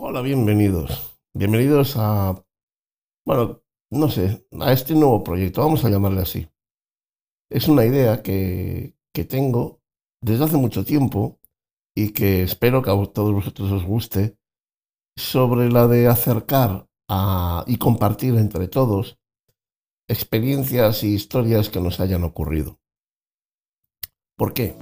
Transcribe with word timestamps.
Hola, 0.00 0.20
bienvenidos. 0.20 1.18
Bienvenidos 1.34 1.96
a, 1.96 2.44
bueno, 3.26 3.64
no 3.90 4.08
sé, 4.08 4.46
a 4.60 4.72
este 4.72 4.94
nuevo 4.94 5.24
proyecto, 5.24 5.60
vamos 5.60 5.84
a 5.84 5.90
llamarle 5.90 6.22
así. 6.22 6.48
Es 7.50 7.66
una 7.66 7.84
idea 7.84 8.22
que, 8.22 8.94
que 9.12 9.24
tengo 9.24 9.80
desde 10.22 10.44
hace 10.44 10.56
mucho 10.56 10.84
tiempo 10.84 11.40
y 11.96 12.12
que 12.12 12.44
espero 12.44 12.80
que 12.80 12.92
a 12.92 13.06
todos 13.12 13.34
vosotros 13.34 13.72
os 13.72 13.84
guste, 13.84 14.38
sobre 15.16 15.68
la 15.68 15.88
de 15.88 16.06
acercar 16.06 16.88
a, 17.10 17.64
y 17.66 17.78
compartir 17.78 18.36
entre 18.36 18.68
todos 18.68 19.18
experiencias 20.08 21.02
y 21.02 21.12
historias 21.12 21.70
que 21.70 21.80
nos 21.80 21.98
hayan 21.98 22.22
ocurrido. 22.22 22.78
¿Por 24.36 24.54
qué? 24.54 24.76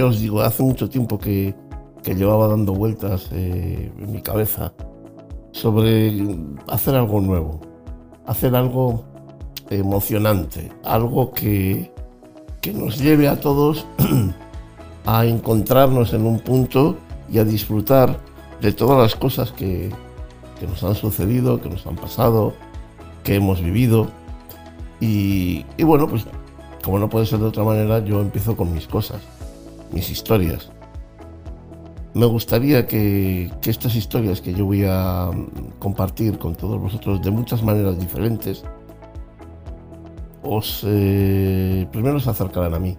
Yo 0.00 0.08
os 0.08 0.18
digo, 0.18 0.40
hace 0.40 0.62
mucho 0.62 0.88
tiempo 0.88 1.18
que, 1.18 1.54
llevaba 2.06 2.48
dando 2.48 2.72
vueltas 2.72 3.28
eh, 3.32 3.92
en 3.98 4.12
mi 4.12 4.22
cabeza 4.22 4.72
sobre 5.52 6.10
hacer 6.68 6.94
algo 6.94 7.20
nuevo, 7.20 7.60
hacer 8.24 8.56
algo 8.56 9.04
emocionante, 9.68 10.72
algo 10.84 11.32
que, 11.32 11.92
que 12.62 12.72
nos 12.72 12.98
lleve 12.98 13.28
a 13.28 13.38
todos 13.40 13.86
a 15.04 15.26
encontrarnos 15.26 16.14
en 16.14 16.24
un 16.24 16.40
punto 16.40 16.96
y 17.30 17.36
a 17.36 17.44
disfrutar 17.44 18.18
de 18.62 18.72
todas 18.72 18.96
las 18.96 19.14
cosas 19.14 19.52
que, 19.52 19.90
que 20.58 20.66
nos 20.66 20.82
han 20.82 20.94
sucedido, 20.94 21.60
que 21.60 21.68
nos 21.68 21.86
han 21.86 21.96
pasado, 21.96 22.54
que 23.22 23.34
hemos 23.34 23.60
vivido. 23.60 24.08
Y 24.98 25.62
bueno, 25.82 26.08
pues 26.08 26.24
como 26.82 26.98
no 26.98 27.10
puede 27.10 27.26
ser 27.26 27.40
de 27.40 27.46
otra 27.46 27.64
manera, 27.64 27.98
yo 27.98 28.22
empiezo 28.22 28.56
con 28.56 28.72
mis 28.72 28.86
cosas, 28.86 29.20
mis 29.92 30.10
historias. 30.10 30.70
Me 32.12 32.26
gustaría 32.26 32.86
que, 32.86 33.52
estas 33.64 33.94
historias 33.94 34.40
que 34.40 34.52
yo 34.52 34.66
voy 34.66 34.84
a 34.84 35.30
mm, 35.32 35.78
compartir 35.78 36.38
con 36.38 36.56
todos 36.56 36.80
vosotros 36.80 37.22
de 37.22 37.30
muchas 37.30 37.62
maneras 37.62 37.98
diferentes, 37.98 38.64
os 40.42 40.82
eh, 40.86 41.86
primero 41.92 42.18
se 42.18 42.30
acercaran 42.30 42.74
a 42.74 42.78
mí 42.78 42.96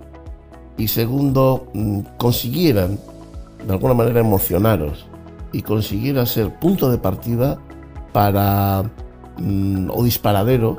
y 0.77 0.87
segundo 0.87 1.67
mm, 1.73 1.99
consiguieran 2.17 2.97
de 3.65 3.73
alguna 3.73 3.93
manera 3.93 4.19
emocionaros 4.19 5.07
y 5.51 5.61
consiguiera 5.61 6.25
ser 6.25 6.57
punto 6.59 6.89
de 6.89 6.97
partida 6.97 7.57
para 8.13 8.83
mm, 9.37 9.89
o 9.91 10.03
disparadero 10.03 10.77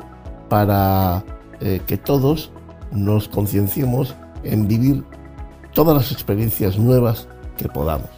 para 0.49 1.23
eh, 1.61 1.81
que 1.85 1.97
todos 1.97 2.51
nos 2.91 3.27
concienciemos 3.27 4.15
en 4.43 4.67
vivir 4.67 5.03
todas 5.73 5.95
las 5.95 6.11
experiencias 6.11 6.77
nuevas 6.77 7.27
que 7.57 7.67
podamos. 7.67 8.09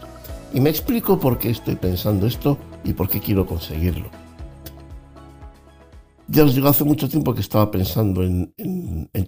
Y 0.52 0.60
me 0.60 0.70
explico 0.70 1.18
por 1.18 1.38
qué 1.38 1.50
estoy 1.50 1.76
pensando 1.76 2.26
esto 2.26 2.58
y 2.84 2.92
por 2.92 3.08
qué 3.08 3.20
quiero 3.20 3.46
conseguirlo. 3.46 4.10
Ya 6.28 6.44
os 6.44 6.54
digo, 6.54 6.68
hace 6.68 6.84
mucho 6.84 7.08
tiempo 7.08 7.34
que 7.34 7.40
estaba 7.40 7.70
pensando 7.70 8.22
en, 8.22 8.52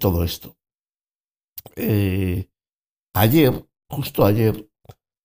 todo 0.01 0.25
esto. 0.25 0.57
Eh, 1.77 2.48
ayer, 3.15 3.67
justo 3.89 4.25
ayer, 4.25 4.69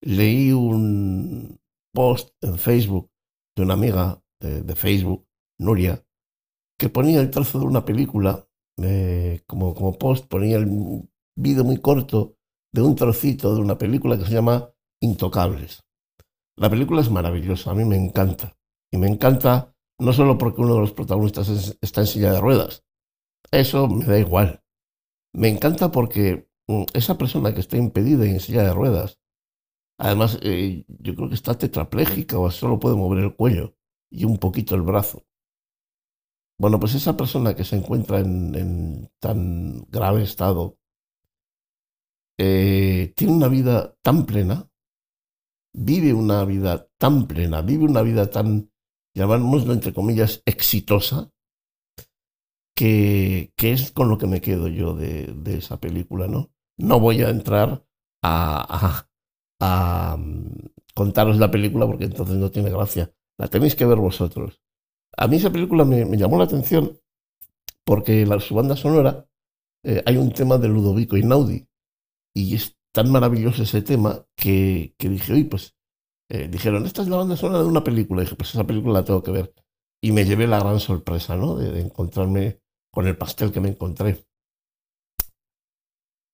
leí 0.00 0.52
un 0.52 1.60
post 1.92 2.30
en 2.42 2.58
Facebook 2.58 3.10
de 3.56 3.62
una 3.62 3.74
amiga 3.74 4.22
de, 4.40 4.74
Facebook, 4.74 5.26
Nuria, 5.58 6.04
que 6.78 6.88
ponía 6.88 7.20
el 7.20 7.30
trozo 7.30 7.58
de 7.58 7.64
una 7.64 7.84
película 7.84 8.46
como, 9.46 9.74
como 9.74 9.98
post 9.98 10.26
ponía 10.26 10.56
el 10.56 10.68
vídeo 11.36 11.64
muy 11.64 11.78
corto 11.78 12.33
de 12.74 12.82
un 12.82 12.96
trocito 12.96 13.54
de 13.54 13.60
una 13.60 13.78
película 13.78 14.18
que 14.18 14.24
se 14.24 14.32
llama 14.32 14.68
Intocables. 15.00 15.84
La 16.56 16.68
película 16.68 17.02
es 17.02 17.10
maravillosa, 17.10 17.70
a 17.70 17.74
mí 17.74 17.84
me 17.84 17.96
encanta. 17.96 18.56
Y 18.92 18.98
me 18.98 19.06
encanta 19.06 19.76
no 20.00 20.12
solo 20.12 20.36
porque 20.36 20.60
uno 20.60 20.74
de 20.74 20.80
los 20.80 20.92
protagonistas 20.92 21.76
está 21.80 22.00
en 22.00 22.06
silla 22.08 22.32
de 22.32 22.40
ruedas, 22.40 22.84
eso 23.52 23.86
me 23.86 24.04
da 24.04 24.18
igual. 24.18 24.64
Me 25.32 25.48
encanta 25.48 25.92
porque 25.92 26.48
mm, 26.66 26.82
esa 26.94 27.16
persona 27.16 27.54
que 27.54 27.60
está 27.60 27.76
impedida 27.76 28.26
en 28.26 28.40
silla 28.40 28.64
de 28.64 28.72
ruedas, 28.72 29.20
además 29.96 30.40
eh, 30.42 30.84
yo 30.88 31.14
creo 31.14 31.28
que 31.28 31.36
está 31.36 31.54
tetrapléjica 31.56 32.38
o 32.40 32.50
solo 32.50 32.80
puede 32.80 32.96
mover 32.96 33.22
el 33.22 33.36
cuello 33.36 33.76
y 34.10 34.24
un 34.24 34.38
poquito 34.38 34.74
el 34.74 34.82
brazo. 34.82 35.24
Bueno, 36.58 36.80
pues 36.80 36.96
esa 36.96 37.16
persona 37.16 37.54
que 37.54 37.62
se 37.62 37.76
encuentra 37.76 38.18
en, 38.18 39.10
tan 39.20 39.84
grave 39.90 40.24
estado 40.24 40.76
eh, 42.38 43.12
tiene 43.16 43.32
una 43.32 43.48
vida 43.48 43.94
tan 44.02 44.26
plena, 44.26 44.68
vive 45.72 46.12
una 46.12 46.44
vida 46.44 46.88
tan 46.98 47.26
plena, 47.26 47.62
vive 47.62 47.84
una 47.84 48.02
vida 48.02 48.30
tan, 48.30 48.70
llamémoslo 49.14 49.72
entre 49.72 49.92
comillas, 49.92 50.42
exitosa, 50.46 51.30
que, 52.76 53.52
es 53.56 53.92
con 53.92 54.08
lo 54.08 54.18
que 54.18 54.26
me 54.26 54.40
quedo 54.40 54.68
yo 54.68 54.94
de, 54.94 55.34
esa 55.56 55.78
película, 55.80 56.26
¿no? 56.26 56.50
No 56.76 56.98
voy 56.98 57.22
a 57.22 57.30
entrar 57.30 57.84
a, 58.22 59.06
a 59.60 60.16
mm, 60.16 60.74
contaros 60.94 61.38
la 61.38 61.50
película 61.50 61.86
porque 61.86 62.04
entonces 62.04 62.36
no 62.36 62.50
tiene 62.50 62.70
gracia. 62.70 63.12
La 63.38 63.48
tenéis 63.48 63.74
que 63.74 63.86
ver 63.86 63.98
vosotros. 63.98 64.60
A 65.16 65.28
mí 65.28 65.36
esa 65.36 65.50
película 65.50 65.84
me, 65.84 66.04
llamó 66.16 66.38
la 66.38 66.44
atención 66.44 66.98
porque 67.84 68.22
en 68.22 68.40
su 68.40 68.54
banda 68.54 68.76
sonora 68.76 69.28
eh, 69.84 70.02
hay 70.06 70.16
un 70.16 70.32
tema 70.32 70.58
de 70.58 70.68
Ludovico 70.68 71.16
Inaudi 71.16 71.68
y 72.34 72.54
es 72.54 72.76
tan 72.92 73.10
maravilloso 73.10 73.62
ese 73.62 73.82
tema 73.82 74.26
que, 74.36 74.94
dije, 74.98 75.32
oye, 75.32 75.44
pues 75.44 75.74
eh, 76.30 76.48
dijeron, 76.48 76.86
esta 76.86 77.02
es 77.02 77.08
la 77.08 77.16
banda 77.16 77.36
sonora 77.36 77.62
de 77.62 77.68
una 77.68 77.84
película. 77.84 78.22
Y 78.22 78.24
dije, 78.24 78.36
pues 78.36 78.50
esa 78.50 78.66
película 78.66 79.00
la 79.00 79.04
tengo 79.04 79.22
que 79.22 79.30
ver. 79.30 79.54
Y 80.02 80.12
me 80.12 80.24
llevé 80.24 80.46
la 80.46 80.60
gran 80.60 80.80
sorpresa, 80.80 81.36
¿no? 81.36 81.56
De, 81.56 81.80
encontrarme 81.80 82.60
con 82.92 83.06
el 83.06 83.16
pastel 83.16 83.52
que 83.52 83.60
me 83.60 83.70
encontré. 83.70 84.24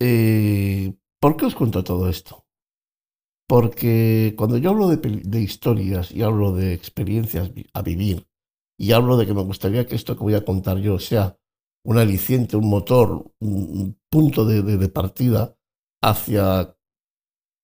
Eh, 0.01 0.95
¿Por 1.21 1.37
qué 1.37 1.47
os 1.47 1.55
cuento 1.55 1.85
todo 1.85 2.09
esto? 2.09 2.47
Porque 3.47 4.35
cuando 4.37 4.57
yo 4.57 4.71
hablo 4.71 4.89
de, 4.89 4.97
de 4.97 5.41
historias 5.41 6.11
y 6.13 6.23
hablo 6.23 6.53
de 6.53 6.73
experiencias 6.73 7.51
a 7.75 7.83
vivir, 7.83 8.27
y 8.81 8.93
hablo 8.93 9.19
de 9.19 9.27
que 9.27 9.35
me 9.35 9.43
gustaría 9.43 9.87
que 9.87 9.95
esto 9.95 10.17
que 10.17 10.23
voy 10.23 10.35
a 10.35 10.45
contar 10.45 10.79
yo 10.79 10.99
sea 10.99 11.37
un 11.85 11.99
aliciente, 11.99 12.57
un 12.57 12.71
motor, 12.71 13.31
un 13.41 13.99
punto 14.09 14.47
de, 14.47 14.89
partida 14.89 15.55
hacia 16.03 16.77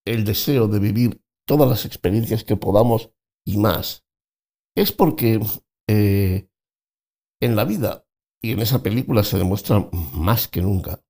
el 0.06 0.24
deseo 0.24 0.68
de 0.68 0.78
vivir 0.78 1.22
todas 1.46 1.68
las 1.68 1.84
experiencias 1.84 2.44
que 2.44 2.56
podamos 2.56 3.10
y 3.46 3.56
más. 3.56 4.04
Es 4.76 4.92
porque 4.92 5.40
eh, 5.88 6.48
en 7.40 7.56
la 7.56 7.64
vida 7.64 8.06
y 8.42 8.52
en 8.52 8.60
esa 8.60 8.82
película 8.82 9.24
se 9.24 9.38
demuestra 9.38 9.88
más 10.12 10.48
que 10.48 10.60
nunca 10.60 11.02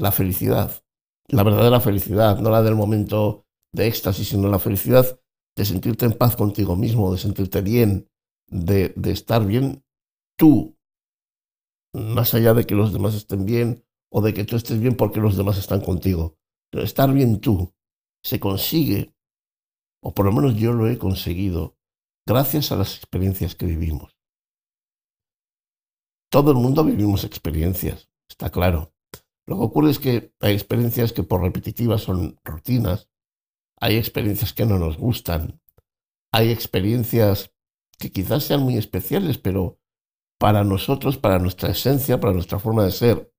la 0.00 0.12
felicidad, 0.12 0.82
la 1.28 1.42
verdadera 1.42 1.80
felicidad, 1.80 2.38
no 2.38 2.50
la 2.50 2.62
del 2.62 2.74
momento 2.74 3.46
de 3.72 3.86
éxtasis, 3.86 4.28
sino 4.28 4.48
la 4.48 4.58
felicidad 4.58 5.20
de 5.56 5.64
sentirte 5.64 6.06
en 6.06 6.12
paz 6.12 6.36
contigo 6.36 6.74
mismo, 6.74 7.12
de 7.12 7.18
sentirte 7.18 7.60
bien, 7.60 8.08
de, 8.48 8.94
estar 9.04 9.46
bien 9.46 9.84
tú, 10.36 10.76
más 11.92 12.34
allá 12.34 12.54
de 12.54 12.64
que 12.64 12.74
los 12.74 12.92
demás 12.92 13.14
estén 13.14 13.44
bien 13.44 13.84
o 14.10 14.20
de 14.20 14.34
que 14.34 14.44
tú 14.44 14.56
estés 14.56 14.80
bien 14.80 14.96
porque 14.96 15.20
los 15.20 15.36
demás 15.36 15.58
están 15.58 15.80
contigo. 15.80 16.36
Pero 16.70 16.84
estar 16.84 17.12
bien 17.12 17.40
tú 17.40 17.72
se 18.22 18.38
consigue, 18.38 19.14
o 20.02 20.12
por 20.14 20.26
lo 20.26 20.32
menos 20.32 20.56
yo 20.56 20.72
lo 20.72 20.88
he 20.88 20.98
conseguido, 20.98 21.76
gracias 22.26 22.72
a 22.72 22.76
las 22.76 22.96
experiencias 22.96 23.54
que 23.54 23.66
vivimos. 23.66 24.16
Todo 26.30 26.52
el 26.52 26.58
mundo 26.58 26.84
vivimos 26.84 27.24
experiencias, 27.24 28.08
está 28.28 28.50
claro. 28.50 28.92
Lo 29.46 29.56
que 29.56 29.64
ocurre 29.64 29.90
es 29.90 29.98
que 29.98 30.32
hay 30.40 30.54
experiencias 30.54 31.12
que 31.12 31.24
por 31.24 31.42
repetitivas 31.42 32.02
son 32.02 32.38
rutinas, 32.44 33.08
hay 33.80 33.96
experiencias 33.96 34.52
que 34.52 34.66
no 34.66 34.78
nos 34.78 34.96
gustan, 34.96 35.60
hay 36.32 36.50
experiencias 36.50 37.52
que 37.98 38.12
quizás 38.12 38.44
sean 38.44 38.62
muy 38.62 38.76
especiales, 38.76 39.38
pero 39.38 39.80
para 40.38 40.64
nosotros, 40.64 41.18
para 41.18 41.38
nuestra 41.38 41.70
esencia, 41.70 42.20
para 42.20 42.32
nuestra 42.32 42.58
forma 42.58 42.84
de 42.84 42.92
ser, 42.92 43.29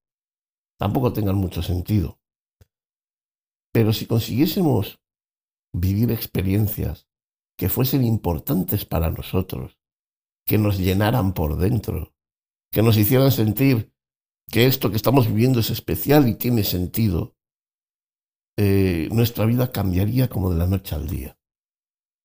tampoco 0.81 1.13
tengan 1.13 1.35
mucho 1.35 1.61
sentido. 1.61 2.19
Pero 3.71 3.93
si 3.93 4.07
consiguiésemos 4.07 4.99
vivir 5.71 6.11
experiencias 6.11 7.07
que 7.55 7.69
fuesen 7.69 8.03
importantes 8.03 8.83
para 8.83 9.11
nosotros, 9.11 9.77
que 10.43 10.57
nos 10.57 10.79
llenaran 10.79 11.35
por 11.35 11.57
dentro, 11.57 12.15
que 12.71 12.81
nos 12.81 12.97
hicieran 12.97 13.31
sentir 13.31 13.93
que 14.49 14.65
esto 14.65 14.89
que 14.89 14.95
estamos 14.95 15.27
viviendo 15.27 15.59
es 15.59 15.69
especial 15.69 16.27
y 16.27 16.33
tiene 16.33 16.63
sentido, 16.63 17.37
eh, 18.57 19.07
nuestra 19.11 19.45
vida 19.45 19.71
cambiaría 19.71 20.29
como 20.29 20.49
de 20.49 20.57
la 20.57 20.65
noche 20.65 20.95
al 20.95 21.07
día. 21.07 21.37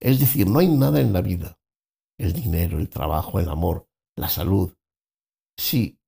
Es 0.00 0.18
decir, 0.18 0.48
no 0.48 0.60
hay 0.60 0.68
nada 0.68 1.02
en 1.02 1.12
la 1.12 1.20
vida, 1.20 1.60
el 2.18 2.32
dinero, 2.32 2.78
el 2.78 2.88
trabajo, 2.88 3.38
el 3.38 3.50
amor, 3.50 3.86
la 4.16 4.30
salud. 4.30 4.72
Sí, 5.58 6.00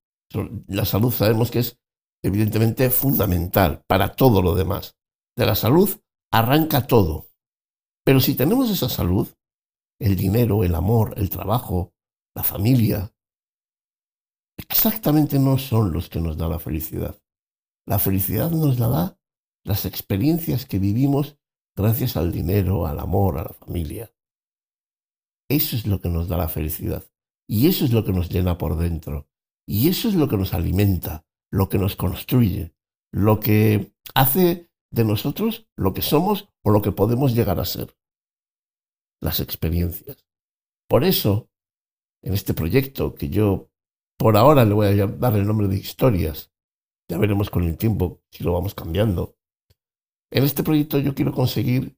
la 0.67 0.87
salud 0.87 1.13
sabemos 1.13 1.51
que 1.51 1.59
es 1.59 1.78
evidentemente 2.23 2.91
fundamental 2.91 3.83
para 3.87 4.15
todo 4.15 4.43
lo 4.43 4.55
demás. 4.55 4.97
De 5.37 5.47
la 5.47 5.55
salud 5.55 5.91
arranca 6.31 6.87
todo. 6.87 7.27
Pero 8.05 8.21
si 8.21 8.35
tenemos 8.35 8.71
esa 8.71 8.89
salud, 8.89 9.29
el 10.01 10.17
dinero, 10.17 10.65
el 10.65 10.75
amor, 10.75 11.15
el 11.17 11.31
trabajo, 11.31 11.93
la 12.35 12.43
familia, 12.43 13.13
exactamente 14.57 15.39
no 15.39 15.59
son 15.59 15.93
los 15.93 16.09
que 16.09 16.21
nos 16.21 16.37
da 16.37 16.49
la 16.49 16.59
felicidad. 16.59 17.21
La 17.87 17.99
felicidad 17.99 18.51
nos 18.51 18.79
la 18.79 18.89
da 18.89 19.21
las 19.65 19.85
experiencias 19.85 20.67
que 20.67 20.79
vivimos 20.79 21.39
gracias 21.77 22.17
al 22.17 22.33
dinero, 22.33 22.87
al 22.87 22.99
amor, 22.99 23.39
a 23.39 23.45
la 23.45 23.53
familia. 23.53 24.13
Eso 25.49 25.77
es 25.77 25.87
lo 25.87 26.01
que 26.01 26.09
nos 26.09 26.29
da 26.29 26.37
la 26.37 26.49
felicidad. 26.49 27.05
Y 27.49 27.69
eso 27.69 27.85
es 27.85 27.93
lo 27.93 28.05
que 28.05 28.13
nos 28.13 28.29
llena 28.29 28.59
por 28.59 28.77
dentro. 28.77 29.29
Y 29.67 29.89
eso 29.89 30.09
es 30.09 30.15
lo 30.15 30.29
que 30.29 30.37
nos 30.37 30.55
alimenta, 30.55 31.27
lo 31.51 31.69
que 31.69 31.79
nos 31.79 31.97
construye, 31.97 32.75
lo 33.13 33.41
que 33.41 33.93
hace 34.15 34.69
de 34.91 35.05
nosotros 35.05 35.69
lo 35.77 35.93
que 35.93 36.03
somos 36.03 36.49
o 36.63 36.71
lo 36.71 36.83
que 36.83 36.93
podemos 36.93 37.35
llegar 37.35 37.61
a 37.61 37.65
ser. 37.65 37.97
Las 39.21 39.41
experiencias. 39.41 40.27
Por 40.89 41.05
eso, 41.05 41.51
en 42.23 42.35
este 42.35 42.55
proyecto 42.55 43.15
que 43.15 43.29
yo 43.29 43.71
por 44.19 44.37
ahora 44.37 44.65
le 44.65 44.75
voy 44.75 44.87
a 44.87 45.07
dar 45.07 45.37
el 45.37 45.47
nombre 45.47 45.69
de 45.69 45.77
historias, 45.77 46.53
ya 47.09 47.19
veremos 47.19 47.51
con 47.51 47.65
el 47.65 47.77
tiempo 47.77 48.23
si 48.31 48.45
lo 48.45 48.53
vamos 48.53 48.75
cambiando. 48.75 49.37
En 50.31 50.45
este 50.45 50.63
proyecto 50.63 50.99
yo 50.99 51.15
quiero 51.15 51.33
conseguir 51.33 51.97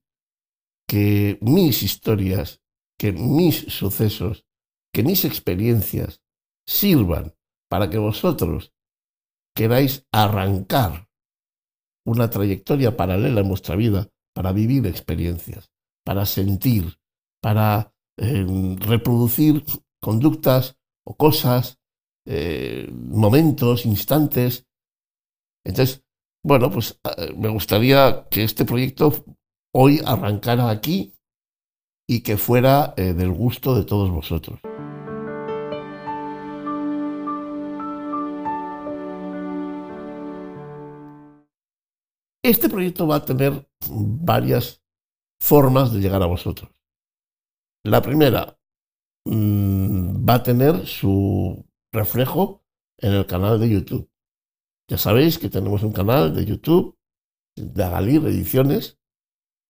que 0.86 1.38
mis 1.40 1.82
historias, 1.82 2.62
que 2.98 3.12
mis 3.12 3.60
sucesos, 3.72 4.46
que 4.92 5.02
mis 5.02 5.24
experiencias 5.24 6.22
sirvan 6.66 7.34
para 7.68 7.88
que 7.90 7.98
vosotros 7.98 8.74
queráis 9.60 10.06
arrancar 10.10 11.06
una 12.06 12.30
trayectoria 12.30 12.96
paralela 12.96 13.42
en 13.42 13.48
vuestra 13.48 13.76
vida 13.76 14.08
para 14.34 14.52
vivir 14.52 14.86
experiencias, 14.86 15.70
para 16.02 16.24
sentir, 16.24 16.96
para 17.42 17.92
em, 18.16 18.78
reproducir 18.78 19.62
conductas 20.00 20.78
o 21.04 21.14
cosas, 21.14 21.78
eh, 22.26 22.88
momentos, 22.90 23.84
instantes. 23.84 24.64
Entonces, 25.62 26.04
bueno, 26.42 26.70
pues 26.70 26.98
eh, 27.18 27.34
me 27.36 27.50
gustaría 27.50 28.28
que 28.30 28.44
este 28.44 28.64
proyecto 28.64 29.12
hoy 29.74 30.00
arrancara 30.06 30.70
aquí 30.70 31.12
y 32.08 32.22
que 32.22 32.38
fuera 32.38 32.94
eh, 32.96 33.12
del 33.12 33.30
gusto 33.30 33.74
de 33.74 33.84
todos 33.84 34.10
vosotros. 34.10 34.58
Este 42.50 42.68
proyecto 42.68 43.06
va 43.06 43.14
a 43.14 43.24
tener 43.24 43.64
varias 43.88 44.82
formas 45.40 45.92
de 45.92 46.00
llegar 46.00 46.20
a 46.20 46.26
vosotros. 46.26 46.68
La 47.84 48.02
primera 48.02 48.58
mm, 49.24 50.28
va 50.28 50.34
a 50.34 50.42
tener 50.42 50.84
su 50.84 51.64
reflejo 51.92 52.64
en 52.98 53.12
el 53.12 53.26
canal 53.26 53.60
de 53.60 53.70
YouTube. 53.70 54.10
Ya 54.90 54.98
sabéis 54.98 55.38
que 55.38 55.48
tenemos 55.48 55.84
un 55.84 55.92
canal 55.92 56.34
de 56.34 56.44
YouTube 56.44 56.98
de 57.54 57.84
Agalir 57.84 58.26
Ediciones 58.26 58.98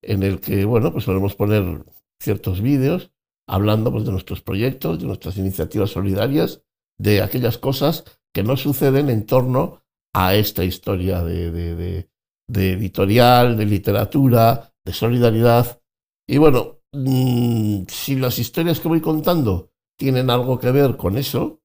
en 0.02 0.22
el 0.22 0.40
que, 0.40 0.64
bueno, 0.64 0.90
pues 0.90 1.04
podemos 1.04 1.34
poner 1.34 1.84
ciertos 2.18 2.62
vídeos 2.62 3.12
hablando 3.46 3.92
pues, 3.92 4.06
de 4.06 4.12
nuestros 4.12 4.40
proyectos, 4.40 5.00
de 5.00 5.06
nuestras 5.06 5.36
iniciativas 5.36 5.90
solidarias, 5.90 6.62
de 6.98 7.20
aquellas 7.20 7.58
cosas 7.58 8.04
que 8.32 8.42
no 8.42 8.56
suceden 8.56 9.10
en 9.10 9.26
torno 9.26 9.82
a 10.14 10.34
esta 10.34 10.64
historia 10.64 11.22
de 11.22 12.08
editorial, 12.54 13.56
de 13.56 13.66
literatura, 13.66 14.72
de 14.84 14.92
solidaridad. 14.92 15.80
Y 16.28 16.38
bueno, 16.38 16.80
mm, 16.92 17.84
si 17.88 18.16
las 18.16 18.38
historias 18.38 18.80
que 18.80 18.88
voy 18.88 19.00
contando 19.00 19.72
tienen 19.98 20.30
algo 20.30 20.58
que 20.58 20.70
ver 20.70 20.96
con 20.96 21.16
eso, 21.16 21.60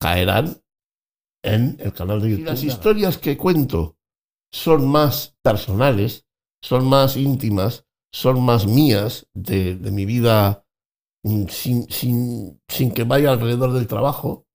caerán 0.00 0.62
en 1.44 1.76
el 1.80 1.92
canal 1.92 2.20
de 2.20 2.30
YouTube. 2.30 2.44
Si 2.44 2.50
las 2.50 2.64
historias 2.64 3.18
que 3.18 3.36
cuento 3.36 3.96
son 4.52 4.88
más 4.88 5.36
personales, 5.42 6.26
son 6.62 6.86
más 6.86 7.16
íntimas, 7.16 7.86
son 8.12 8.42
más 8.42 8.66
mías 8.66 9.28
de, 9.34 9.76
mi 9.92 10.04
vida 10.04 10.64
mm, 11.22 11.46
sin, 11.48 11.90
sin, 11.90 12.60
sin 12.68 12.92
que 12.92 13.04
vaya 13.04 13.30
alrededor 13.30 13.72
del 13.72 13.86
trabajo, 13.86 14.46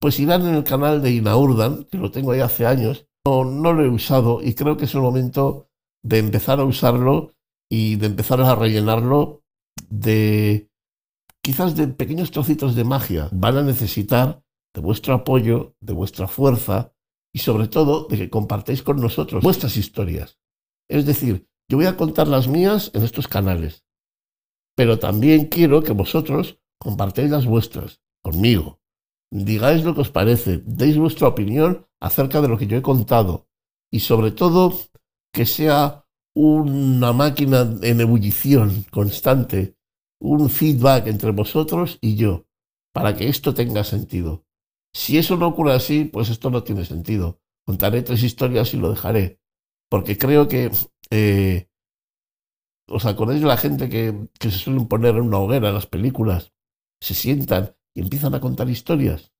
pues 0.00 0.18
irán 0.20 0.46
en 0.46 0.54
el 0.54 0.64
canal 0.64 1.02
de 1.02 1.12
Inaurdan, 1.12 1.84
que 1.84 1.98
lo 1.98 2.10
tengo 2.10 2.32
ahí 2.32 2.40
hace 2.40 2.66
años, 2.66 3.06
no, 3.26 3.72
lo 3.72 3.84
he 3.84 3.88
usado 3.88 4.42
y 4.42 4.54
creo 4.54 4.76
que 4.76 4.84
es 4.84 4.94
el 4.94 5.00
momento 5.00 5.68
de 6.02 6.18
empezar 6.18 6.60
a 6.60 6.64
usarlo 6.64 7.34
y 7.70 7.96
de 7.96 8.06
empezar 8.06 8.40
a 8.40 8.54
rellenarlo 8.54 9.42
de 9.88 10.70
quizás 11.42 11.74
de 11.76 11.88
pequeños 11.88 12.30
trocitos 12.30 12.74
de 12.74 12.84
magia. 12.84 13.28
Van 13.32 13.56
a 13.56 13.62
necesitar 13.62 14.42
de 14.74 14.80
vuestro 14.80 15.14
apoyo, 15.14 15.74
de 15.80 15.92
vuestra 15.94 16.28
fuerza 16.28 16.92
y 17.32 17.38
sobre 17.38 17.68
todo 17.68 18.06
de 18.08 18.16
que 18.16 18.30
compartáis 18.30 18.82
con 18.82 19.00
nosotros 19.00 19.42
vuestras 19.42 19.76
historias. 19.76 20.38
Es 20.88 21.06
decir, 21.06 21.48
yo 21.70 21.78
voy 21.78 21.86
a 21.86 21.96
contar 21.96 22.28
las 22.28 22.46
mías 22.46 22.90
en 22.94 23.04
estos 23.04 23.26
canales, 23.26 23.84
pero 24.76 24.98
también 24.98 25.46
quiero 25.46 25.82
que 25.82 25.92
vosotros 25.92 26.60
compartáis 26.78 27.30
las 27.30 27.46
vuestras 27.46 28.02
conmigo 28.22 28.83
digáis 29.34 29.82
lo 29.82 29.94
que 29.94 30.02
os 30.02 30.14
parece, 30.14 30.62
deis 30.64 30.96
vuestra 30.96 31.26
opinión 31.26 31.86
acerca 31.98 32.40
de 32.40 32.46
lo 32.46 32.56
que 32.56 32.68
yo 32.68 32.76
he 32.76 32.82
contado 32.82 33.48
y 33.90 34.00
sobre 34.00 34.30
todo 34.30 34.78
que 35.32 35.44
sea 35.44 36.06
una 36.36 37.12
máquina 37.12 37.66
en 37.82 38.00
ebullición 38.00 38.84
constante, 38.92 39.76
un 40.20 40.48
feedback 40.50 41.08
entre 41.08 41.32
vosotros 41.32 41.98
y 42.00 42.14
yo, 42.14 42.46
para 42.92 43.16
que 43.16 43.28
esto 43.28 43.54
tenga 43.54 43.82
sentido. 43.82 44.44
Si 44.92 45.18
eso 45.18 45.36
no 45.36 45.48
ocurre 45.48 45.74
así, 45.74 46.04
pues 46.04 46.28
esto 46.28 46.50
no 46.50 46.62
tiene 46.62 46.84
sentido. 46.84 47.40
Contaré 47.66 48.02
tres 48.02 48.22
historias 48.22 48.72
y 48.74 48.76
lo 48.76 48.90
dejaré, 48.90 49.40
porque 49.90 50.16
creo 50.16 50.46
que... 50.46 50.70
Eh, 51.10 51.68
¿Os 52.86 53.06
acordáis 53.06 53.40
de 53.40 53.46
la 53.46 53.56
gente 53.56 53.88
que, 53.88 54.28
que 54.38 54.50
se 54.50 54.58
suelen 54.58 54.86
poner 54.86 55.16
en 55.16 55.22
una 55.22 55.38
hoguera 55.38 55.68
en 55.68 55.74
las 55.74 55.86
películas? 55.86 56.52
Se 57.00 57.14
sientan 57.14 57.74
y 57.94 58.00
empiezan 58.00 58.34
a 58.34 58.40
contar 58.40 58.68
historias. 58.68 59.32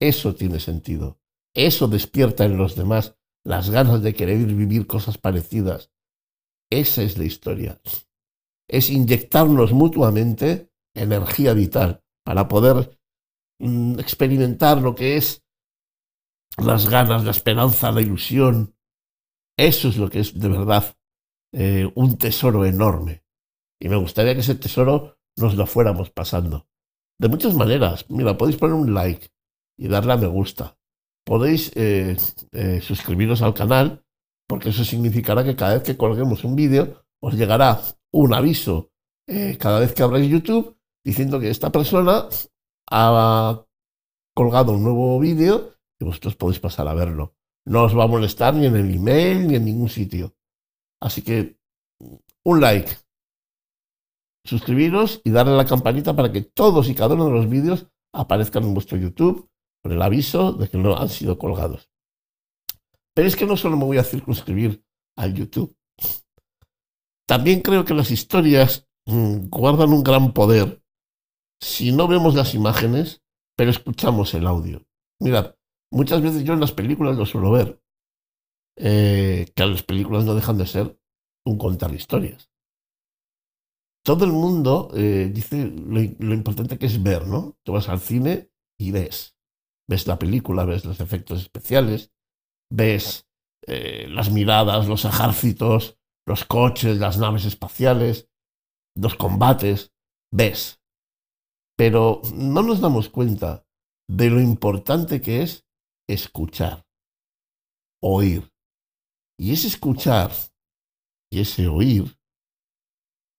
Eso 0.00 0.34
tiene 0.34 0.60
sentido. 0.60 1.20
Eso 1.54 1.88
despierta 1.88 2.44
en 2.44 2.56
los 2.56 2.76
demás 2.76 3.16
las 3.44 3.70
ganas 3.70 4.02
de 4.02 4.14
querer 4.14 4.38
vivir 4.38 4.86
cosas 4.86 5.18
parecidas. 5.18 5.92
Esa 6.70 7.02
es 7.02 7.16
la 7.16 7.24
historia. 7.24 7.80
Es 8.68 8.90
inyectarnos 8.90 9.72
mutuamente 9.72 10.72
energía 10.94 11.52
vital 11.52 12.02
para 12.24 12.48
poder 12.48 12.98
mm, 13.60 14.00
experimentar 14.00 14.82
lo 14.82 14.94
que 14.94 15.16
es 15.16 15.44
las 16.58 16.88
ganas, 16.88 17.24
la 17.24 17.30
esperanza, 17.30 17.92
la 17.92 18.00
ilusión. 18.00 18.74
Eso 19.56 19.88
es 19.88 19.96
lo 19.96 20.10
que 20.10 20.20
es 20.20 20.38
de 20.38 20.48
verdad 20.48 20.96
eh, 21.52 21.90
un 21.94 22.18
tesoro 22.18 22.64
enorme. 22.64 23.24
Y 23.80 23.88
me 23.88 23.96
gustaría 23.96 24.34
que 24.34 24.40
ese 24.40 24.54
tesoro 24.54 25.18
nos 25.36 25.54
lo 25.54 25.66
fuéramos 25.66 26.10
pasando. 26.10 26.66
De 27.18 27.28
muchas 27.28 27.54
maneras. 27.54 28.06
Mira, 28.08 28.36
podéis 28.36 28.56
poner 28.56 28.74
un 28.74 28.92
like 28.94 29.28
y 29.78 29.88
darle 29.88 30.12
a 30.12 30.16
me 30.16 30.26
gusta. 30.26 30.76
Podéis 31.24 31.72
eh, 31.74 32.16
eh, 32.52 32.80
suscribiros 32.80 33.42
al 33.42 33.54
canal 33.54 34.04
porque 34.46 34.68
eso 34.68 34.84
significará 34.84 35.44
que 35.44 35.56
cada 35.56 35.74
vez 35.74 35.82
que 35.82 35.96
colguemos 35.96 36.44
un 36.44 36.54
vídeo 36.54 37.04
os 37.20 37.34
llegará 37.34 37.80
un 38.12 38.32
aviso 38.32 38.92
eh, 39.26 39.56
cada 39.58 39.80
vez 39.80 39.92
que 39.92 40.02
abráis 40.02 40.30
YouTube 40.30 40.76
diciendo 41.04 41.40
que 41.40 41.50
esta 41.50 41.72
persona 41.72 42.28
ha 42.90 43.64
colgado 44.34 44.72
un 44.72 44.84
nuevo 44.84 45.18
vídeo 45.18 45.72
y 45.98 46.04
vosotros 46.04 46.36
podéis 46.36 46.60
pasar 46.60 46.86
a 46.86 46.94
verlo. 46.94 47.34
No 47.64 47.84
os 47.84 47.98
va 47.98 48.04
a 48.04 48.08
molestar 48.08 48.54
ni 48.54 48.66
en 48.66 48.76
el 48.76 48.94
email 48.94 49.48
ni 49.48 49.56
en 49.56 49.64
ningún 49.64 49.88
sitio. 49.88 50.36
Así 51.00 51.22
que 51.22 51.58
un 52.44 52.60
like, 52.60 52.92
suscribiros 54.46 55.20
y 55.24 55.30
darle 55.30 55.52
a 55.52 55.56
la 55.56 55.66
campanita 55.66 56.14
para 56.14 56.32
que 56.32 56.42
todos 56.42 56.88
y 56.88 56.94
cada 56.94 57.14
uno 57.14 57.26
de 57.26 57.32
los 57.32 57.48
vídeos 57.48 57.86
aparezcan 58.12 58.64
en 58.64 58.74
vuestro 58.74 58.96
YouTube 58.96 59.48
con 59.82 59.92
el 59.92 60.02
aviso 60.02 60.52
de 60.52 60.68
que 60.68 60.78
no 60.78 60.96
han 60.96 61.08
sido 61.08 61.38
colgados. 61.38 61.90
Pero 63.14 63.28
es 63.28 63.36
que 63.36 63.46
no 63.46 63.56
solo 63.56 63.76
me 63.76 63.84
voy 63.84 63.98
a 63.98 64.04
circunscribir 64.04 64.84
al 65.16 65.34
YouTube. 65.34 65.76
También 67.26 67.60
creo 67.60 67.84
que 67.84 67.94
las 67.94 68.10
historias 68.10 68.88
mm, 69.06 69.48
guardan 69.48 69.92
un 69.92 70.04
gran 70.04 70.32
poder 70.32 70.82
si 71.60 71.92
no 71.92 72.06
vemos 72.06 72.34
las 72.34 72.54
imágenes, 72.54 73.22
pero 73.56 73.70
escuchamos 73.70 74.34
el 74.34 74.46
audio. 74.46 74.82
Mirad, 75.20 75.54
muchas 75.90 76.22
veces 76.22 76.44
yo 76.44 76.52
en 76.52 76.60
las 76.60 76.72
películas 76.72 77.16
lo 77.16 77.26
suelo 77.26 77.50
ver, 77.50 77.80
eh, 78.76 79.46
que 79.54 79.66
las 79.66 79.82
películas 79.82 80.24
no 80.24 80.34
dejan 80.34 80.58
de 80.58 80.66
ser 80.66 80.98
un 81.44 81.58
contar 81.58 81.94
historias. 81.94 82.50
Todo 84.06 84.24
el 84.24 84.30
mundo 84.30 84.88
eh, 84.94 85.32
dice 85.34 85.66
lo, 85.66 86.00
importante 86.00 86.78
que 86.78 86.86
es 86.86 87.02
ver, 87.02 87.26
¿no? 87.26 87.58
Tú 87.64 87.72
vas 87.72 87.88
al 87.88 87.98
cine 87.98 88.52
y 88.78 88.92
ves. 88.92 89.36
Ves 89.88 90.06
la 90.06 90.16
película, 90.16 90.64
ves 90.64 90.84
los 90.84 91.00
efectos 91.00 91.40
especiales, 91.40 92.12
ves 92.70 93.26
eh, 93.66 94.06
las 94.08 94.30
miradas, 94.30 94.86
los 94.86 95.04
ejércitos, 95.04 95.98
los 96.24 96.44
coches, 96.44 96.98
las 96.98 97.18
naves 97.18 97.46
espaciales, 97.46 98.30
los 98.94 99.16
combates, 99.16 99.92
ves. 100.32 100.80
Pero 101.76 102.22
no 102.32 102.62
nos 102.62 102.80
damos 102.80 103.08
cuenta 103.08 103.66
de 104.08 104.30
lo 104.30 104.40
importante 104.40 105.20
que 105.20 105.42
es 105.42 105.66
escuchar, 106.08 106.86
oír. 108.00 108.52
Y 109.36 109.52
ese 109.52 109.66
escuchar 109.66 110.30
y 111.28 111.40
ese 111.40 111.66
oír 111.66 112.16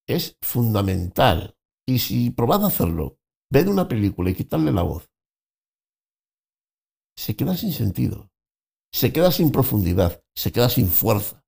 es 0.08 0.38
fundamental. 0.42 1.58
Y 1.86 2.00
si 2.00 2.32
probad 2.32 2.64
a 2.64 2.68
hacerlo, 2.68 3.20
ved 3.50 3.68
una 3.68 3.88
película 3.88 4.30
y 4.30 4.36
quitarle 4.36 4.72
la 4.72 4.82
voz, 4.82 5.10
se 7.18 7.36
queda 7.36 7.56
sin 7.56 7.72
sentido, 7.72 8.32
se 8.92 9.12
queda 9.12 9.32
sin 9.32 9.52
profundidad, 9.52 10.24
se 10.36 10.52
queda 10.52 10.70
sin 10.70 10.88
fuerza, 10.90 11.46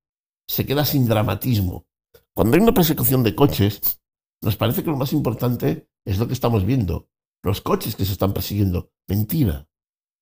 se 0.48 0.66
queda 0.66 0.86
sin 0.86 1.08
dramatismo. 1.08 1.88
Cuando 2.34 2.56
hay 2.56 2.64
una 2.64 2.74
persecución 2.74 3.24
de 3.24 3.36
coches, 3.36 4.02
nos 4.42 4.56
parece 4.56 4.84
que 4.84 4.90
lo 4.90 4.98
más 4.98 5.14
importante 5.14 5.90
es 6.06 6.18
lo 6.18 6.28
que 6.28 6.34
estamos 6.34 6.66
viendo, 6.66 7.10
los 7.44 7.62
coches 7.62 7.96
que 7.96 8.06
se 8.06 8.14
están 8.14 8.34
persiguiendo. 8.34 8.92
Mentira. 9.08 9.68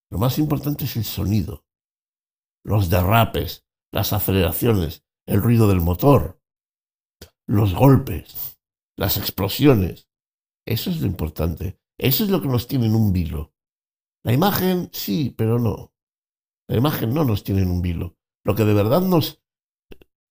Lo 0.10 0.18
más 0.18 0.40
importante 0.40 0.86
es 0.86 0.96
el 0.96 1.04
sonido, 1.04 1.66
los 2.64 2.90
derrapes, 2.90 3.66
las 3.92 4.14
aceleraciones, 4.14 5.04
el 5.26 5.42
ruido 5.42 5.68
del 5.68 5.82
motor, 5.82 6.42
los 7.48 7.74
golpes, 7.74 8.60
las 8.98 9.18
explosiones. 9.18 10.08
Eso 10.66 10.90
es 10.90 11.02
lo 11.02 11.08
importante. 11.08 11.80
Eso 11.98 12.24
es 12.24 12.30
lo 12.30 12.42
que 12.42 12.48
nos 12.48 12.68
tiene 12.68 12.88
en 12.88 12.96
un 12.96 13.14
vilo. 13.14 13.54
La 14.24 14.34
imagen 14.34 14.90
sí, 14.92 15.34
pero 15.36 15.58
no. 15.58 15.94
La 16.68 16.78
imagen 16.78 17.14
no 17.14 17.24
nos 17.24 17.44
tiene 17.44 17.62
en 17.62 17.72
un 17.72 17.82
vilo. 17.82 18.18
Lo 18.44 18.56
que 18.56 18.66
de 18.66 18.74
verdad 18.74 19.02
nos 19.02 19.42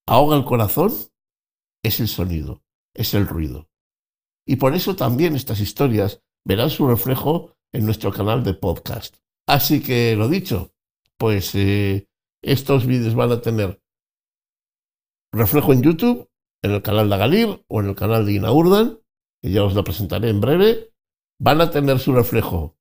ahoga 0.06 0.36
el 0.36 0.44
corazón 0.44 0.92
es 1.82 2.00
el 2.00 2.08
sonido, 2.08 2.62
es 2.94 3.14
el 3.14 3.26
ruido. 3.26 3.70
Y 4.46 4.56
por 4.56 4.74
eso 4.74 4.94
también 4.96 5.34
estas 5.34 5.60
historias 5.60 6.22
verán 6.44 6.70
su 6.70 6.86
reflejo 6.86 7.56
en 7.72 7.84
nuestro 7.84 8.12
canal 8.12 8.44
de 8.44 8.54
podcast. 8.54 9.16
Así 9.48 9.82
que 9.82 10.14
lo 10.16 10.28
dicho, 10.28 10.74
pues 11.18 11.54
eh, 11.54 12.08
estos 12.42 12.86
vídeos 12.86 13.14
van 13.14 13.32
a 13.32 13.40
tener 13.40 13.82
reflejo 15.32 15.72
en 15.72 15.82
YouTube, 15.82 16.28
en 16.66 16.72
el 16.72 16.82
canal 16.82 17.08
de 17.08 17.16
Galir 17.16 17.64
o 17.68 17.80
en 17.80 17.88
el 17.88 17.94
canal 17.94 18.26
de 18.26 18.34
Inaurdan, 18.34 19.00
que 19.42 19.50
ya 19.50 19.64
os 19.64 19.74
lo 19.74 19.84
presentaré 19.84 20.28
en 20.28 20.40
breve. 20.40 20.92
Van 21.40 21.60
a 21.60 21.70
tener 21.70 21.98
su 21.98 22.12
reflejo 22.12 22.76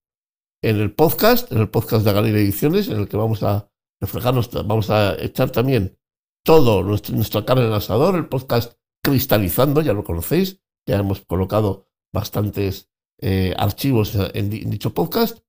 en 0.62 0.80
el 0.80 0.94
podcast, 0.94 1.52
en 1.52 1.60
el 1.60 1.70
podcast 1.70 2.06
de 2.06 2.14
Galir 2.14 2.36
Ediciones, 2.36 2.88
en 2.88 3.00
el 3.00 3.08
que 3.08 3.18
vamos 3.18 3.44
a 3.44 3.70
reflejarnos, 4.02 4.50
vamos 4.66 4.90
a 4.90 5.16
echar 5.22 5.52
también 5.52 5.98
todo 6.44 6.84
nuestro, 6.84 7.16
nuestra 7.16 7.46
carne 7.46 7.64
en 7.64 7.70
el 7.70 7.76
asador, 7.76 8.16
el 8.16 8.28
podcast 8.28 8.74
Cristalizando, 9.04 9.82
ya 9.82 9.94
lo 9.94 10.04
conocéis, 10.04 10.62
ya 10.88 10.98
hemos 10.98 11.22
colocado 11.22 11.88
bastantes 12.12 12.90
eh, 13.22 13.54
archivos 13.58 14.18
en, 14.34 14.50
dicho 14.50 14.94
podcast 14.94 15.40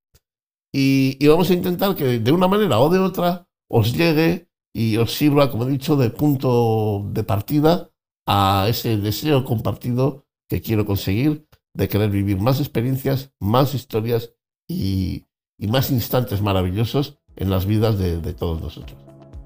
y, 0.73 1.27
vamos 1.27 1.49
a 1.49 1.55
intentar 1.55 1.97
que 1.97 2.19
de 2.19 2.33
una 2.33 2.49
manera 2.49 2.79
o 2.81 2.91
de 2.91 2.99
otra 2.99 3.49
os 3.69 3.97
llegue 3.97 4.51
y 4.75 4.99
os 4.99 5.15
sirva, 5.15 5.51
como 5.51 5.65
he 5.67 5.71
dicho, 5.71 5.97
de 5.97 6.11
punto 6.11 7.09
de 7.13 7.25
partida 7.25 7.91
a 8.27 8.67
ese 8.69 8.97
deseo 8.97 9.45
compartido 9.45 10.27
que 10.49 10.61
quiero 10.61 10.85
conseguir 10.85 11.47
de 11.75 11.89
querer 11.89 12.11
vivir 12.11 12.39
más 12.39 12.59
experiencias, 12.59 13.31
más 13.39 13.75
historias 13.75 14.33
y, 14.69 15.25
más 15.59 15.91
instantes 15.91 16.43
maravillosos 16.43 17.19
en 17.37 17.51
las 17.51 17.67
vidas 17.67 17.99
de, 17.99 18.35
todos 18.35 18.61
nosotros. 18.61 18.99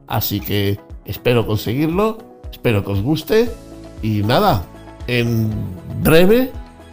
Así 0.07 0.41
que 0.41 0.81
espero 1.05 1.47
conseguirlo, 1.47 2.19
espero 2.51 2.85
que 2.85 2.93
os 2.93 3.03
guste 3.03 3.51
y 4.03 4.23
nada, 4.23 4.65
en 5.07 5.51
breve 6.03 6.51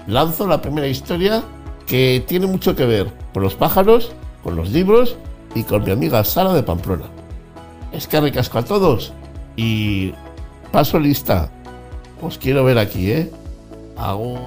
lanzo 0.07 0.47
la 0.47 0.61
primera 0.61 0.87
historia 0.87 1.43
que 1.87 2.23
tiene 2.27 2.47
mucho 2.47 2.75
que 2.75 2.85
ver 2.85 3.11
con 3.33 3.43
los 3.43 3.55
pájaros, 3.55 4.11
con 4.43 4.55
los 4.55 4.71
libros 4.71 5.15
y 5.55 5.63
con 5.63 5.83
mi 5.83 5.91
amiga 5.91 6.23
Sara 6.23 6.53
de 6.53 6.63
Pamplona. 6.63 7.05
Es 7.91 8.07
que 8.07 8.19
recasco 8.19 8.59
a 8.59 8.65
todos 8.65 9.13
y 9.55 10.13
paso 10.71 10.99
lista. 10.99 11.51
Os 12.21 12.37
quiero 12.37 12.63
ver 12.63 12.77
aquí, 12.77 13.11
¿eh? 13.11 13.29
Hago... 13.95 14.39